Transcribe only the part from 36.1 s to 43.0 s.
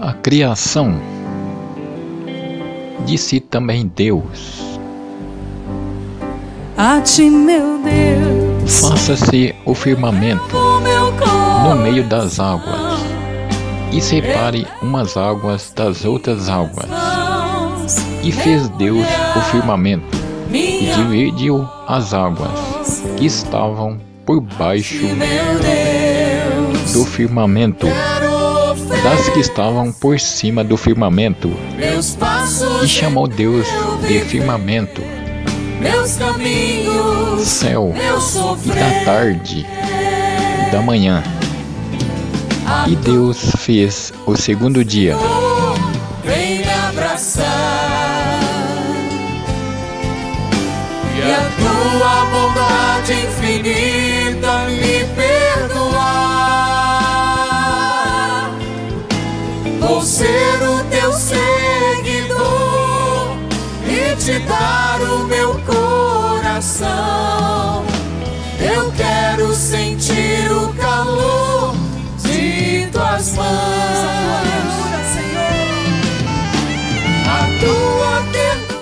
caminhos, céu e da tarde e da manhã. E